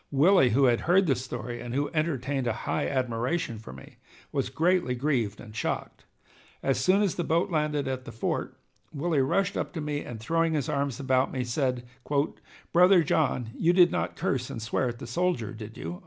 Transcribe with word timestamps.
Willie, 0.09 0.49
who 0.49 0.63
had 0.63 0.79
heard 0.89 1.05
the 1.05 1.13
story 1.13 1.61
and 1.61 1.75
who 1.75 1.91
entertained 1.93 2.47
a 2.47 2.53
high 2.65 2.87
admiration 2.87 3.59
for 3.59 3.71
me, 3.71 3.97
was 4.31 4.49
greatly 4.49 4.95
grieved 4.95 5.39
and 5.39 5.55
shocked. 5.55 6.05
As 6.63 6.79
soon 6.79 7.03
as 7.03 7.13
the 7.13 7.23
boat 7.23 7.51
landed 7.51 7.87
at 7.87 8.05
the 8.05 8.11
fort, 8.11 8.57
Willie 8.91 9.21
rushed 9.21 9.55
up 9.55 9.73
to 9.73 9.79
me, 9.81 9.99
and 10.03 10.19
throwing 10.19 10.53
his 10.53 10.67
arms 10.67 10.99
about 10.99 11.31
me, 11.31 11.43
said: 11.43 11.83
"Brother 12.73 13.03
John, 13.03 13.51
you 13.55 13.73
did 13.73 13.91
not 13.91 14.15
curse 14.15 14.49
and 14.49 14.59
swear 14.59 14.87
at 14.89 14.97
the 14.97 15.05
soldier, 15.05 15.53
did 15.53 15.77
you?" 15.77 15.99